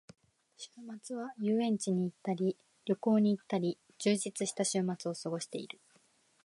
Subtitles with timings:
[0.57, 0.71] 週
[1.03, 5.79] 末は遊園地に行ったり旅行に行ったり、充実した週末を過ごしている。